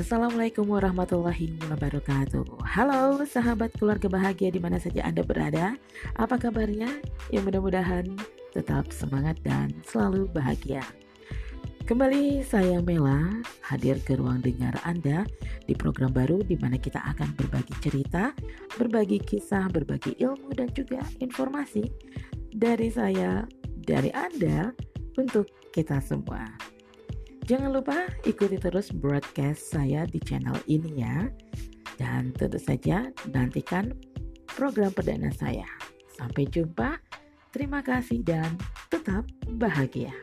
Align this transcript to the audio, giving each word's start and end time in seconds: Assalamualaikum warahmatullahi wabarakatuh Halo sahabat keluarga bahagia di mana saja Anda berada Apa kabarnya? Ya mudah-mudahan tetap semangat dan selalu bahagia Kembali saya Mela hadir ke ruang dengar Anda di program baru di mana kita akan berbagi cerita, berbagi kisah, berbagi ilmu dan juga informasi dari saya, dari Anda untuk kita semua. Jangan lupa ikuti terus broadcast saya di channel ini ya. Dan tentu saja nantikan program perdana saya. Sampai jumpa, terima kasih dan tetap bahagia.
Assalamualaikum 0.00 0.64
warahmatullahi 0.64 1.60
wabarakatuh 1.68 2.64
Halo 2.64 3.20
sahabat 3.20 3.68
keluarga 3.76 4.08
bahagia 4.08 4.48
di 4.48 4.56
mana 4.56 4.80
saja 4.80 5.04
Anda 5.04 5.20
berada 5.20 5.76
Apa 6.16 6.40
kabarnya? 6.40 6.88
Ya 7.28 7.44
mudah-mudahan 7.44 8.08
tetap 8.56 8.96
semangat 8.96 9.36
dan 9.44 9.76
selalu 9.84 10.24
bahagia 10.32 10.80
Kembali 11.84 12.40
saya 12.40 12.80
Mela 12.80 13.44
hadir 13.60 14.00
ke 14.00 14.16
ruang 14.16 14.40
dengar 14.40 14.72
Anda 14.88 15.28
di 15.68 15.76
program 15.76 16.16
baru 16.16 16.40
di 16.48 16.56
mana 16.56 16.80
kita 16.80 17.04
akan 17.04 17.36
berbagi 17.36 17.76
cerita, 17.84 18.32
berbagi 18.80 19.20
kisah, 19.20 19.68
berbagi 19.68 20.16
ilmu 20.16 20.56
dan 20.56 20.72
juga 20.72 21.04
informasi 21.20 21.84
dari 22.56 22.88
saya, 22.88 23.44
dari 23.84 24.08
Anda 24.16 24.72
untuk 25.20 25.44
kita 25.76 26.00
semua. 26.00 26.79
Jangan 27.50 27.74
lupa 27.74 28.06
ikuti 28.22 28.62
terus 28.62 28.94
broadcast 28.94 29.74
saya 29.74 30.06
di 30.06 30.22
channel 30.22 30.54
ini 30.70 31.02
ya. 31.02 31.26
Dan 31.98 32.30
tentu 32.30 32.62
saja 32.62 33.10
nantikan 33.26 33.90
program 34.54 34.94
perdana 34.94 35.34
saya. 35.34 35.66
Sampai 36.14 36.46
jumpa, 36.46 37.02
terima 37.50 37.82
kasih 37.82 38.22
dan 38.22 38.54
tetap 38.86 39.26
bahagia. 39.58 40.14